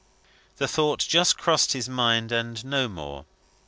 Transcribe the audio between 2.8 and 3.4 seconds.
more.